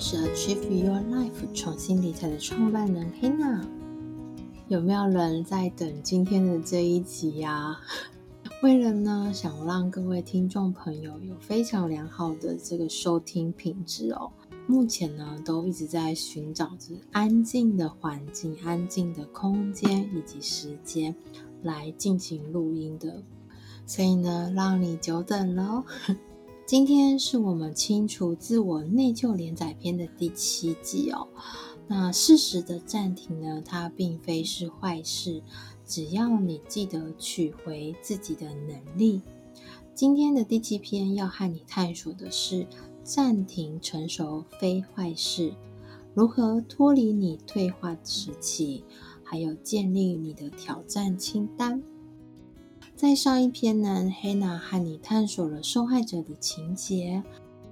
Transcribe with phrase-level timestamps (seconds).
[0.00, 3.62] 是 Achieve Your Life 重新理财的创办人 Hina。
[4.66, 7.80] 有没有人在等今天的这一集呀、啊？
[8.64, 14.30] 为了呢，想让各位听众朋友有非常良好的这个收听品质哦，
[14.66, 21.14] 目前呢都一直在寻找着安静的环境、安静的空间以及时间
[21.62, 23.22] 来进行录音的，
[23.84, 25.84] 所以呢，让你久等了。
[26.70, 31.26] 今天是我们清除自我内疚连载篇的第七集哦。
[31.88, 35.42] 那适时的暂停呢，它并非是坏事，
[35.84, 39.20] 只要你记得取回自己的能力。
[39.96, 42.68] 今天的第七篇要和你探索的是
[43.02, 45.52] 暂停成熟非坏事，
[46.14, 48.84] 如何脱离你退化时期，
[49.24, 51.82] 还有建立你的挑战清单。
[53.00, 57.22] 在上一篇呢黑娜和你探索了受害者的情节。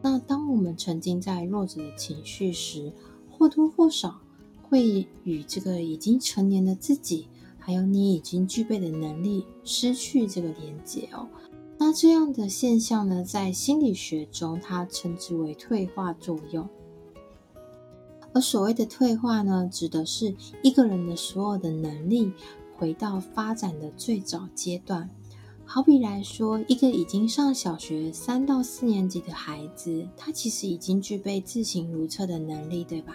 [0.00, 2.90] 那当我们沉浸在弱者的情绪时，
[3.30, 4.22] 或多或少
[4.62, 11.28] 会与这个已经成年的自己，还有你已经具备的能力失去这个连接哦。
[11.76, 16.66] 那这样的现象呢，在心理学中，它称之为退化作用。
[18.32, 22.32] 而所谓的退化呢，指的是一个人的所有的能力
[22.78, 25.10] 回到发展的最早阶段。
[25.64, 33.14] 好比来说，一个已经上小学三到四年级的孩子，他其实已经具备自行如厕的能力，对吧？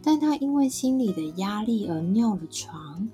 [0.00, 3.08] 但他因为心理的压力而尿了床，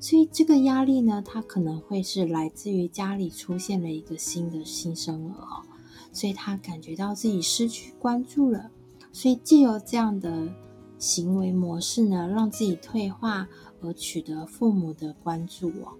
[0.00, 5.62] 所以这个压力呢，他可能会是来自于家里出现了一个新的新生儿哦，
[6.10, 8.70] 所以他感觉到自己失去关注了，
[9.12, 10.48] 所以借由这样的
[10.98, 13.46] 行为模式呢，让自己退化
[13.80, 15.94] 而取得父母的关注哦。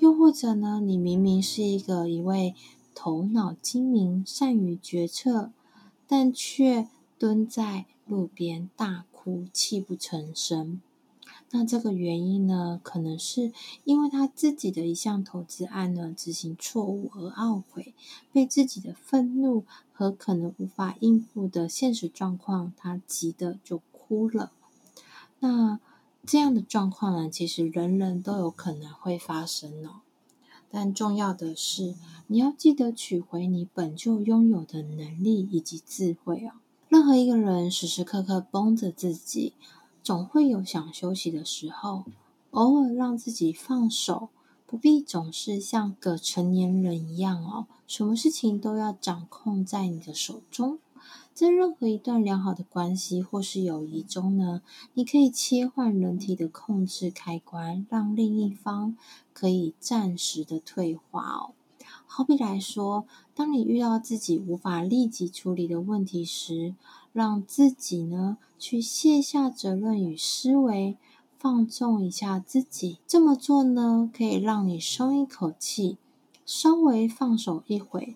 [0.00, 2.54] 又或者呢，你明明是一个一位
[2.94, 5.50] 头脑精明、善于决策，
[6.06, 10.82] 但却蹲在路边大哭、泣不成声。
[11.52, 13.52] 那这个原因呢，可能是
[13.84, 17.94] 因为他自己的一项投资案呢执行错误而懊悔，
[18.32, 24.50] 被自己的愤怒和可能无法应付的现实状况，他急得就哭了。
[25.38, 25.78] 那。
[26.26, 30.00] 这样的状况呢，其实人人都有可能会发生哦。
[30.70, 31.94] 但重要的是，
[32.26, 36.52] 你要记得取回你本就拥有的能力以及智慧哦。
[36.88, 39.52] 任何一个人时时刻刻绷着自己，
[40.02, 42.04] 总会有想休息的时候。
[42.50, 44.28] 偶尔让自己放手，
[44.64, 50.78] 不必总是像个成年人一样哦，什么事情都要掌控在你的手中。
[51.34, 54.62] 在任何一段良好的关系或是友谊中呢，
[54.92, 58.96] 你可以切换人体的控制开关，让另一方
[59.32, 61.50] 可以暂时的退化哦。
[62.06, 66.76] 好比来说，当你遇到自己无法立即处理的问题时，
[67.12, 70.96] 让自己呢去卸下责任与思维，
[71.36, 72.98] 放纵一下自己。
[73.08, 75.98] 这么做呢，可以让你松一口气，
[76.46, 78.14] 稍微放手一回，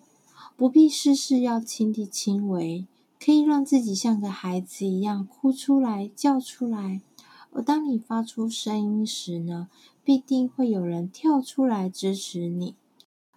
[0.55, 2.85] 不必事事要亲力亲为。
[3.19, 7.01] 可以让自己像个孩子一样哭出来、叫出来，
[7.51, 9.67] 而当你发出声音时呢，
[10.05, 12.75] 必定会有人跳出来支持你，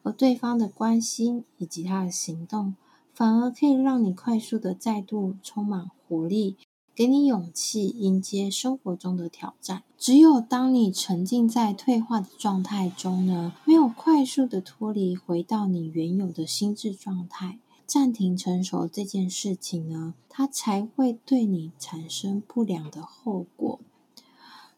[0.04, 2.76] 而对方的关心以及他的行动，
[3.12, 6.56] 反而可以让你快速的再度充满活力，
[6.94, 9.82] 给你勇气迎接生活中的挑战。
[9.98, 17.58] 只有当你沉浸在退化的状态中呢，没有快速的脱离回到你原有的心智状态。
[17.86, 23.78] 暂停成熟这件事情呢，它才会对你产生不良的后果。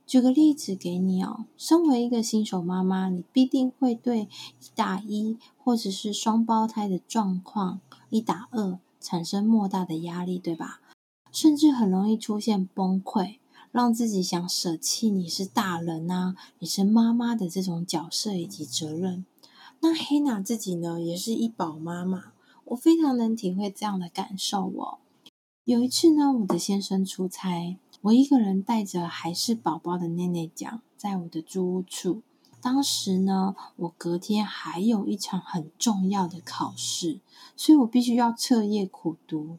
[0.06, 10.80] 举个例子给你哦，身为一个新手妈妈，你必定会对一打一或者是双胞胎的状况一打二产生莫大的压力，对吧？
[11.32, 13.38] 甚至很容易出现崩溃，
[13.72, 19.24] 让自己想舍弃你是大人啊，你是妈妈的这种角色以及责任。
[19.80, 22.33] 那黑娜自己呢，也是一宝妈妈。
[22.66, 24.98] 我非常能体会这样的感受哦。
[25.64, 32.22] 有一次呢，我的先生出差，我一个人带着还是宝宝的内内讲，在我的住屋处。
[32.60, 37.20] 当时呢，我隔天还有一场很重要的考试，
[37.56, 39.58] 所以我必须要彻夜苦读。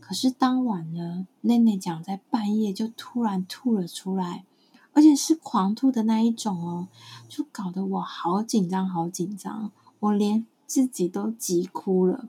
[0.00, 4.44] 可是当晚呢，内内讲在半夜就突然吐了出来，
[4.92, 6.88] 而且是狂吐的那一种哦，
[7.28, 10.46] 就搞得我好紧张，好紧张，我连。
[10.66, 12.28] 自己都急哭了，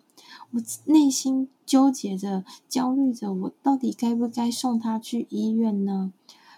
[0.51, 6.13] 我内心纠结着、焦虑着，我到底该不该送他去医院呢？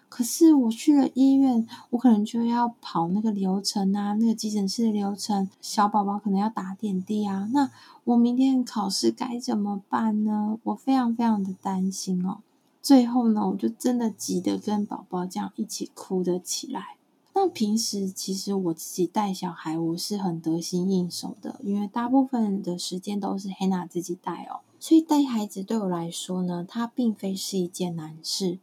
[0.09, 7.49] 可是我去了医院，我可能就要跑那个流程啊，那个急诊室的流程，小宝宝可能要打点滴啊。
[7.53, 7.69] 那
[8.05, 10.57] 我明天考试该怎么办呢？
[10.63, 12.39] 我非常非常的担心哦。
[12.81, 16.96] 最后呢，我就真的急得跟宝宝这样一起哭了起来。
[17.39, 28.57] 那平时其实我自己带小孩，我是很得心应手的，因为大部分的时间都是 Hannah 自己带哦，所以带孩子对我来说呢，它并非是一件难事。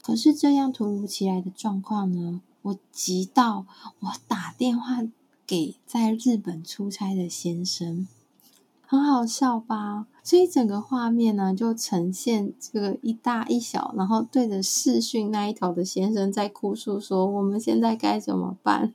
[0.00, 3.66] 可是这样突如其来的状况呢，我急到
[4.00, 5.02] 我打电话
[5.46, 8.08] 给在日本出差的先生。
[8.86, 10.06] 很好笑吧？
[10.26, 18.92] 所以整个画面呢，就呈现这个一大一小，然后对着视讯那一头的先生在哭诉说：“我们现在该怎么办？”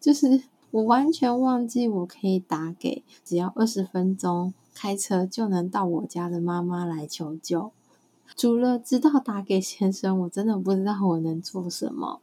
[0.00, 7.70] 就是我完全忘记我可以打给只要二十分钟开车就能到我家的妈妈来求救。
[8.34, 12.20] 除了知道打给先生，我真的不知道我能做什么。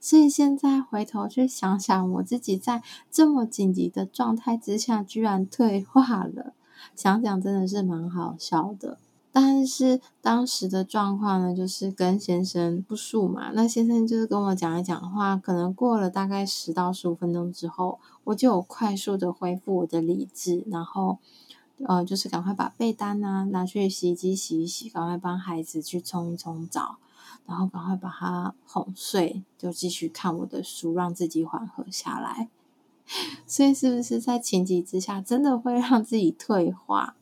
[0.00, 6.52] 所以现在回头去想想，我自己在这么紧急的状态之下，居然退化了。
[6.94, 8.98] 想想真的是蛮好笑的。
[9.32, 13.50] 但是当时的状况呢，就是跟先生不熟嘛。
[13.52, 21.18] 那先生就是跟我讲一讲话，可能过了大概十到十五分钟之后，我就有快速的恢复我的理智，然后
[21.84, 26.96] 呃，就是赶快把被单啊拿去洗衣机洗一洗，赶快帮孩子去冲一冲澡。
[27.44, 32.48] 然后赶快把他哄睡，就继续看我的书，让自己缓和下来。
[33.46, 37.16] 所以，是不是在情急之下，真的会让自己退化？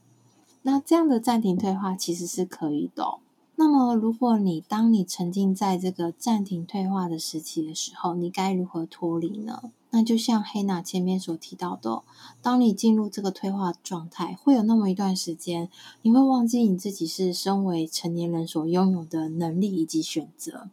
[0.63, 3.19] 那这样的暂停退化其实是可以的。
[3.57, 9.71] 那么，如果你当你沉浸在这个暂停退化的时期的时候，你该如何脱离呢？
[9.91, 12.03] 那就像黑娜前面所提到的，
[12.43, 15.69] 当你进入这个退化状态，会有那么一段时间，
[16.03, 20.69] 你会忘记你自己是身为成年人所拥有的能力以及选择。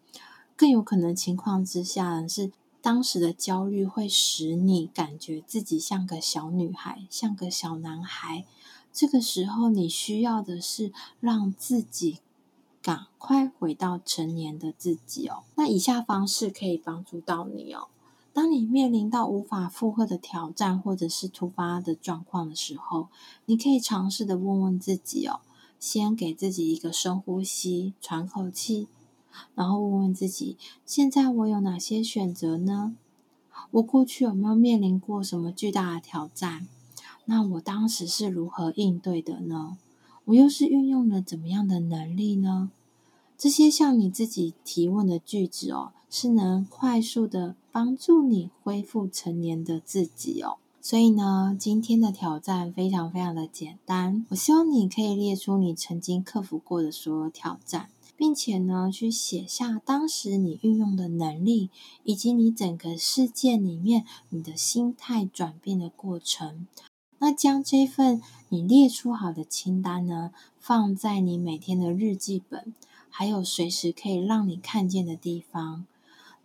[0.55, 8.45] 更有可能情况之下，是当时的焦虑会使你感觉自己像个小女孩，像个小男孩。
[8.91, 12.19] 这个时候，你需要的是让自己
[12.81, 15.43] 赶快回到成年的自己哦。
[15.55, 17.87] 那以下方式可以帮助到你哦。
[18.33, 23.09] 当你面临到无法负荷的挑战或者是突发的状况的时候，
[23.45, 25.41] 你可以尝试的问问自己哦，
[25.79, 28.87] 先给自己一个深呼吸，喘口气，
[29.55, 32.95] 然后问问自己：现在我有哪些选择呢？
[33.71, 36.67] 我过去有没有面临过什么巨大的挑战？
[37.25, 39.77] 那我当时是如何应对的呢？
[40.25, 42.71] 我又是运用了怎么样的能力呢？
[43.37, 47.55] 这些向你自己提问的句子哦，是能快速的。
[47.73, 50.57] 帮助你恢复成年的自己哦。
[50.81, 54.25] 所以呢，今天的挑战非常非常的简单。
[54.27, 57.87] 我希望你可以列出你曾经克服过的所有挑战，
[58.21, 61.71] 并且呢，去写下当时你运用的能力，
[62.03, 66.67] 以及你整个事件里面你的心态转变的过程。
[67.17, 72.75] 那将这份你列出好的清单呢，放在你每天的日记本，
[73.09, 75.87] 还有随时可以让你看见的地方。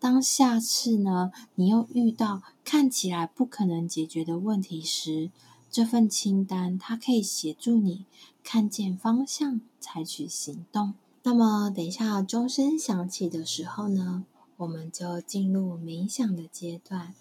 [0.00, 5.30] 当下次呢，你又遇到看起来不可能解决的问题时，
[5.70, 8.06] 这份清单它可以协助你
[8.42, 10.94] 看见方向，采取行动。
[11.26, 14.24] 那么，等一下钟声响起的时候呢，
[14.58, 17.16] 我们就进入冥想的阶段。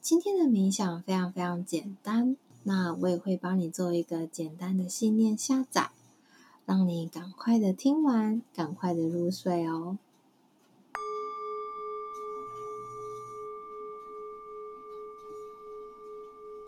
[0.00, 5.90] 今天的冥想非常非常简单，那我也会帮你做一个简单的信念下载，
[6.66, 9.98] 让你赶快的听完，赶快的入睡哦。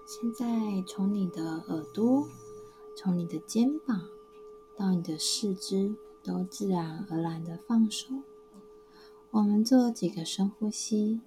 [0.08, 2.26] 现在从你的耳朵，
[2.96, 4.08] 从你的肩膀
[4.76, 8.22] 到你的四肢，都自然而然的放松。
[9.30, 11.20] 我们做几个深呼吸。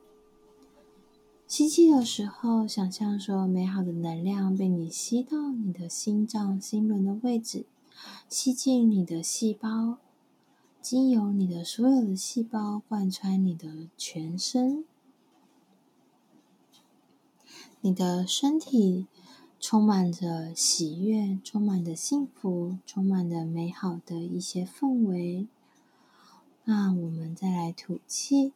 [1.48, 7.66] 吸气的时候，想象说美好的能量被你吸到你的心脏、心轮的位置，
[8.28, 9.98] 吸进你的细胞，
[10.82, 14.84] 经由你的所有的细胞贯穿你的全身。
[17.82, 19.08] 你的身体
[19.66, 25.48] 充满着喜悦，充满着幸福，充满着美好的一些氛围。
[26.66, 28.52] 那我们再来吐气。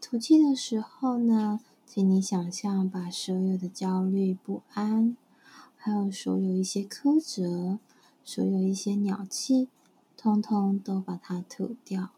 [0.00, 5.16] 吐气的时候呢，请你想象把所有的焦虑、不安，
[5.76, 7.80] 还有所有一些苛责，
[8.22, 9.68] 所有一些鸟气，
[10.16, 12.10] 通通都把它吐掉。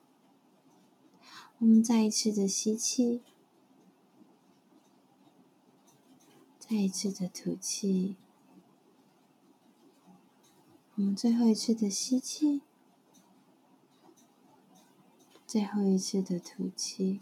[1.61, 3.23] 我们再一次的吸气。
[6.73, 8.17] 再一次的吐气，
[10.95, 12.63] 我们最后一次的吸气，
[15.47, 17.21] 最后一次的吐气。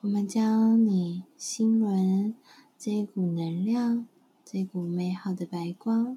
[0.00, 2.34] 我们将你心轮
[2.78, 4.06] 这一股能量，
[4.42, 6.16] 这股美好的白光，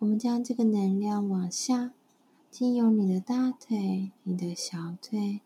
[0.00, 1.94] 我们将这个能量往下
[2.50, 5.40] 经由你的大腿、你的小腿，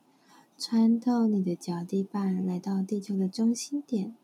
[0.59, 4.17] 穿透你的脚底板，来到地球的中心点。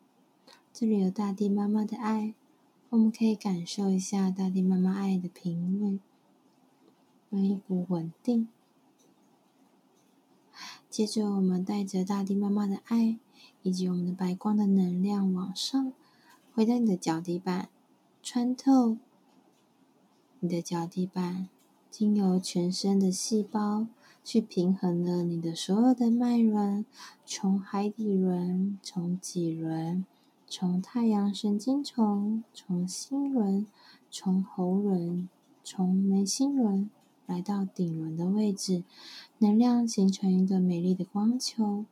[0.73, 2.33] 这里有大地妈妈的爱，
[2.89, 6.01] 我们可以感受一下大地妈妈爱的频率，
[7.29, 8.49] 有一股稳定。
[10.89, 13.19] 接着，我们带着大地妈妈的爱，
[13.63, 15.93] 以及我们的白光的能量往上，
[16.55, 17.69] 回到你的脚底板，
[18.23, 18.97] 穿透
[20.41, 21.51] 你的脚底板，
[21.91, 23.87] 经由全身的细胞
[24.25, 26.85] 去平衡了你的所有的脉轮，
[27.27, 30.05] 从海底轮，从脊轮，
[30.47, 33.67] 从太阳神经丛，从心轮，
[34.11, 35.29] 从喉轮，
[35.65, 36.91] 从眉心轮。
[37.25, 38.83] 来到顶轮的位置，
[39.39, 41.87] 能量形成一个美丽的光球。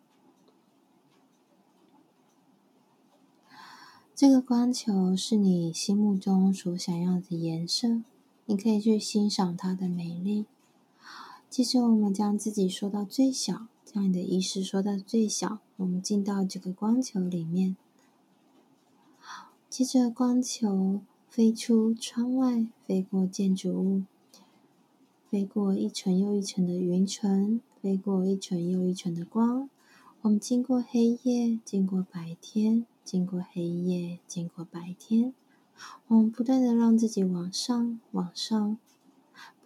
[4.14, 8.02] 这个光球是你心目中所想要的颜色，
[8.44, 10.44] 你可以去欣赏它的美丽。
[11.50, 15.58] 接着，我们将自己缩到最小，将你的意识缩到最小。
[15.78, 17.76] 我们进到这个光球里面，
[19.68, 24.02] 接着光球飞出窗外，飞过建筑物。
[25.28, 29.68] 飞过一层又一层的云层，飞过一层又一层的光。
[30.20, 35.34] 我们经过黑夜，经过白天，经过黑夜，经过白天。
[36.06, 38.78] 我们不断的让自己往上，往上，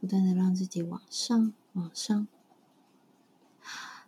[0.00, 2.26] 不断的让自己往上，往上。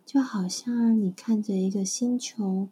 [0.05, 2.67] 就好像你看着一个星球，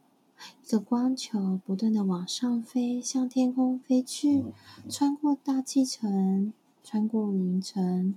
[0.64, 4.44] 一个光球，不断的往上飞，向天空飞去，
[4.90, 6.52] 穿过大气层，
[6.84, 8.16] 穿过云层。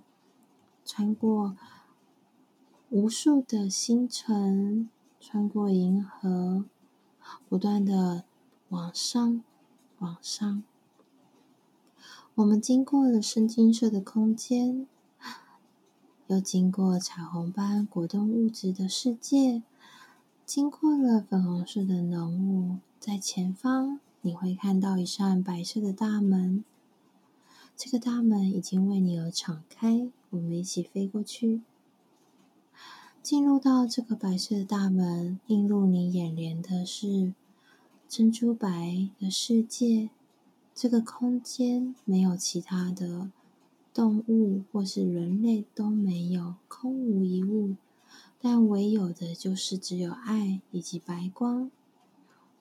[0.91, 1.55] 穿过
[2.89, 4.89] 无数的星辰，
[5.21, 6.65] 穿过银河，
[7.47, 8.25] 不断的
[8.71, 9.43] 往上，
[9.99, 10.63] 往上。
[12.37, 14.87] 我们经过了深金色的空间，
[16.29, 19.63] 又经过彩虹般果冻物质的世界，
[20.45, 26.63] 经过了粉红色的浓雾，在前方你会看到一扇白色的大门。
[27.75, 30.11] 这个大门已经为你而敞开。
[30.29, 31.63] 我们一起飞过去，
[33.23, 37.33] 进入到这个白色的大门，映入你眼帘的是
[38.07, 40.11] 珍珠白的世界。
[40.75, 43.31] 这个空间没有其他的
[43.93, 47.77] 动物或是人类都没有，空无一物，
[48.41, 51.71] 但唯有的就是只有爱以及白光。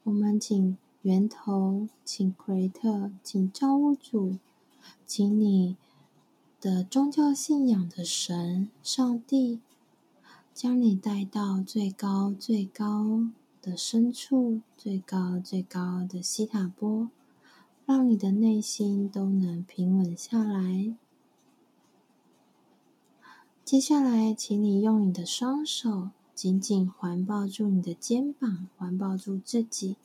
[0.04, 4.38] 我们请源头，请奎特，请造物主，
[5.06, 5.76] 请你。
[6.60, 9.60] 的宗教信仰的神、上帝，
[10.56, 13.30] 将你带到最高、最高
[13.62, 17.10] 的深处，最高、最高的西塔波，
[17.86, 20.96] 让你的内心都能平稳下来。
[23.68, 29.98] 接下来，请你用你的双手紧紧环抱住你的肩膀，环抱住自己。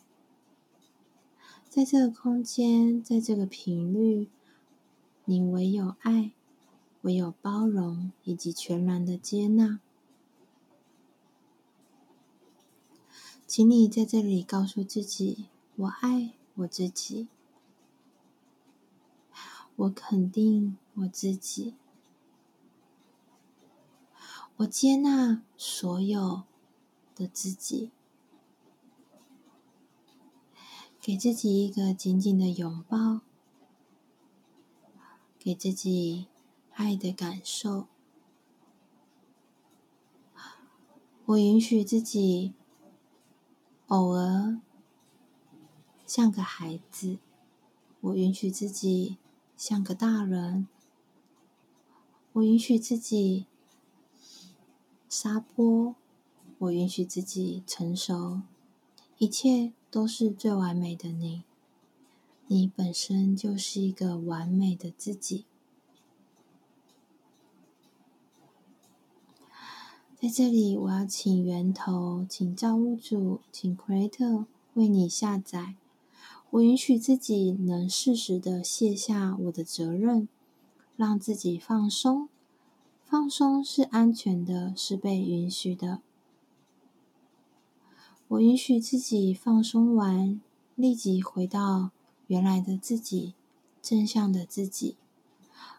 [1.69, 4.26] 在这个空间，在这个频率，
[5.26, 6.33] 你唯有爱。
[7.02, 9.78] 唯有包容以及全然的接纳，
[13.47, 17.28] 请你在这里告诉自己：我爱我自己，
[19.76, 21.75] 我肯定我自己，
[24.56, 26.42] 我接纳所有
[27.14, 27.90] 的自己，
[31.00, 33.21] 给自己一个紧紧的拥抱，
[35.38, 36.26] 给自己。
[36.75, 37.87] 爱的感受，
[41.26, 42.54] 我允许自己
[43.88, 44.59] 偶尔
[46.06, 47.18] 像个孩子，
[48.00, 49.18] 我允许自己
[49.54, 50.66] 像个大人，
[52.32, 53.47] 我允许自己
[55.14, 55.95] 撒泼，
[56.57, 58.40] 我允许自己成熟，
[59.19, 61.42] 一切都是最完美的你，
[62.47, 65.45] 你本身就是一个完美的自己。
[70.19, 75.75] 在这里，我要请源头，请造物主，请 Creator 为你下载。
[76.49, 80.26] 我允许自己能适时的卸下我的责任，
[80.97, 82.31] 让自己放松。
[83.12, 86.00] 放松是安全的，是被允许的。
[88.26, 90.40] 我允许自己放松完，
[90.76, 91.90] 立即回到
[92.28, 93.35] 原来的自己，
[93.83, 94.97] 正向的自己。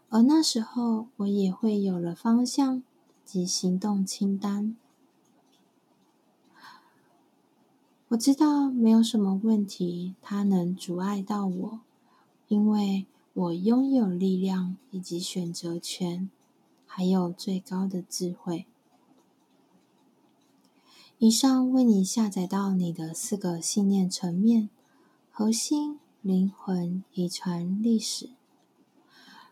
[0.10, 2.84] 而那时候，我也会有了方向。
[3.26, 4.78] 及行动清单。
[8.10, 11.80] 我知道没有什么问题，它能阻碍到我，
[12.48, 16.30] 因为我拥有力量以及选择权，
[16.96, 18.68] 还有最高的智慧。
[21.18, 24.70] 以上为你下载到你的四个信念层面：
[25.32, 28.30] 核心、灵魂、遗传、历史。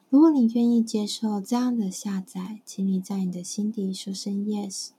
[0.08, 4.90] 如果你愿意接受这样的下载，请你在你的心底说声 “yes”。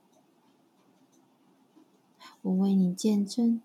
[2.42, 3.62] 我为你见证。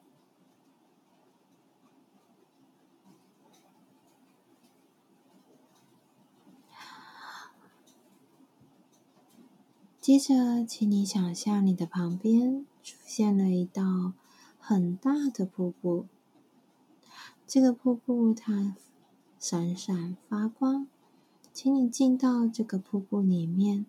[10.08, 14.14] 接着，请你想象你的旁边出现了一道
[14.58, 16.06] 很大的瀑布。
[17.46, 18.78] 这个瀑布它
[19.38, 20.88] 闪闪发光。
[21.52, 23.86] 请你进到这个瀑布里面，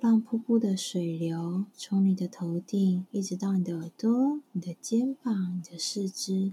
[0.00, 6.52] 让瀑布的水流从你的头顶一直到你的耳朵、你的肩膀、你的四肢，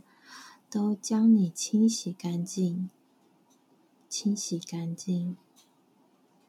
[0.70, 2.92] 都将你清洗干净。
[4.08, 5.36] 清洗干净。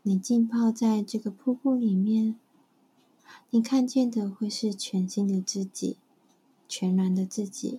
[0.04, 2.34] 你浸泡在这个瀑布里面，
[3.50, 5.96] 你看见的会是全新的自己，
[6.68, 7.78] 全然的自己，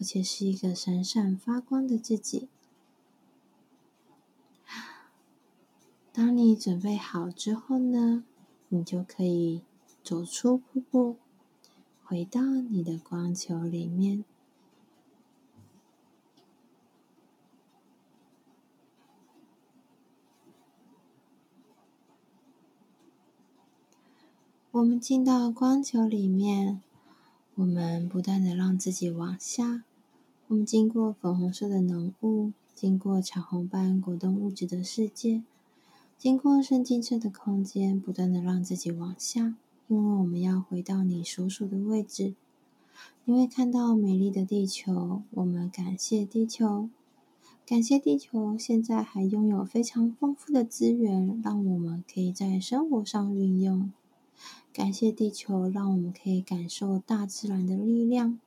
[0.00, 2.48] 而且是一个闪闪发光的自己。
[6.12, 8.24] 当你准备好之后呢，
[8.68, 9.62] 你就可以
[10.02, 11.16] 走出瀑布，
[12.02, 14.24] 回到你的光球里面。
[24.72, 26.80] 我们进到光球里面，
[27.56, 29.82] 我们不断的让自己往下。
[30.46, 35.42] 我们经过粉红色的浓雾，经过彩虹般果冻物质的世界。
[36.16, 39.56] 经过深金色的空间，不断的让自己往下，
[39.88, 42.34] 因为我们要回到你所属的位置。
[43.24, 46.88] 你会看到美丽的地球，我们感谢地球，
[47.66, 53.90] 感谢地球现在还拥有非常丰富的资源，让我们可以在生活上运用。
[54.72, 58.38] 感谢地球，让我们可以感受大自然的力量。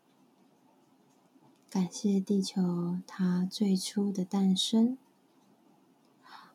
[1.69, 4.97] 感谢地球，它最初的诞生。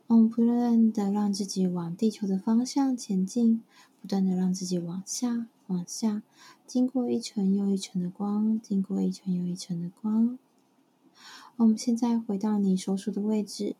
[0.06, 3.62] 我们不断的让自己往地球的方向前进，
[4.00, 6.22] 不断的让自己往下、往下，
[6.66, 10.38] 经过一层又一层的光，经过一层又一层的光。
[11.56, 13.76] 我们现在回到你所属的位置，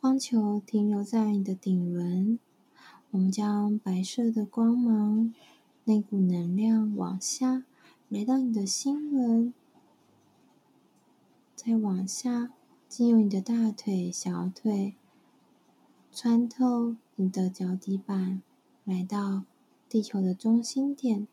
[0.00, 2.38] 光球停留在你的顶轮。
[3.14, 5.32] 我们将白色的光芒、
[5.84, 7.62] 那股能量往下，
[8.08, 9.54] 来到你的心轮，
[11.54, 12.50] 再往下，
[12.88, 14.94] 经由你的大腿、小腿。
[16.10, 18.42] 穿透你的脚底板，
[18.82, 19.44] 来到
[19.88, 21.28] 地球的中心点。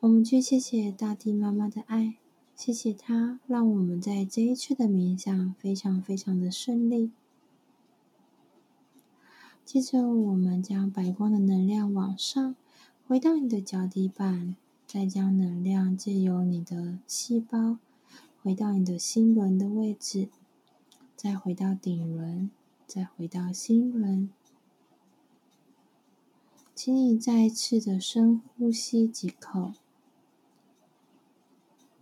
[0.00, 2.16] 我们去谢谢大地妈妈的爱，
[2.56, 7.12] 谢谢她让我们在这一次的冥想非常非常的顺利。
[9.72, 12.56] 接着，我们将白光的能量往上，
[13.06, 17.78] 回到你的脚底板，再将能量借由你的细胞，
[18.42, 20.28] 回到你的心轮的位置，
[21.14, 22.50] 再回到顶轮。
[22.84, 24.28] 再回到心轮，
[26.74, 29.74] 请你再次的深呼吸几口。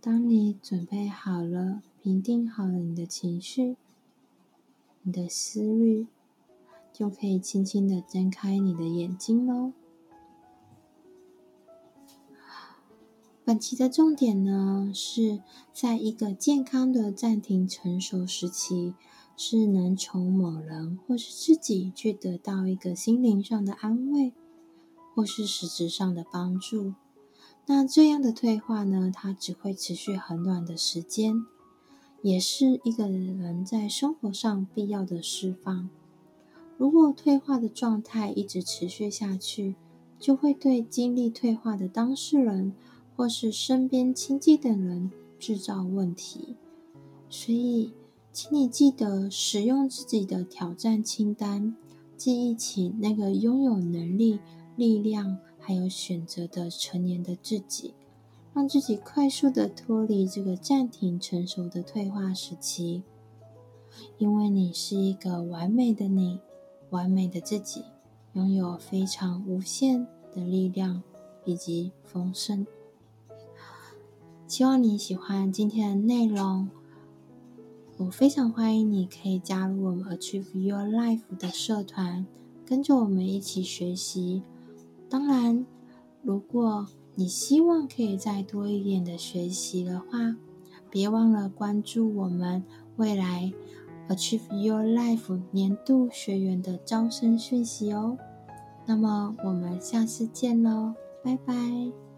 [0.01, 3.75] 当你准备好了，平定好了你的情绪、
[5.03, 6.07] 你的思虑，
[6.99, 9.71] 就可以轻轻的睁开你的眼睛喽。
[13.45, 18.93] 本期的重点呢，是在一个健康的暂停成熟时期。
[19.41, 24.33] 是能从某人或是自己去得到一个心灵上的安慰，
[25.15, 26.93] 或是实质上的帮助。
[27.65, 31.45] 那这样的退化呢，它只会持续很短的时间，
[32.21, 35.89] 也是一个人在生活上必要的释放。
[36.79, 39.75] 如果退化的状态一直持续下去，
[40.17, 42.73] 就会对经历退化的当事人
[43.17, 46.55] 或是身边亲近的人制造问题。
[47.29, 47.91] 所以，
[48.31, 51.75] 请你记得使用自己的挑战清单，
[52.15, 54.39] 记忆起那个拥有能力、
[54.77, 57.93] 力量还有选择的成年的自己，
[58.53, 63.03] 让自己快速的脱离这个暂停成熟的退化时期。
[64.17, 66.39] 因为你是一个完美的你，
[66.89, 67.83] 完美的自己，
[68.33, 71.03] 拥有非常无限的力量
[71.45, 72.65] 以及丰盛。
[74.47, 76.69] 希望你喜欢今天的内容。
[77.97, 82.25] 我非常欢迎你可以加入我们 Achieve Your Life 的社团，
[82.65, 84.41] 跟着我们一起学习。
[85.09, 85.65] 当然，
[86.23, 90.37] 如果你希望可以再多一点的学习的话，
[90.89, 92.63] 别忘了关注我们
[92.95, 93.51] 未来
[94.09, 98.17] Achieve Your Life 年度学员的招生讯息哦。
[98.85, 100.93] 那么我们下次见喽，
[101.23, 102.08] 拜拜。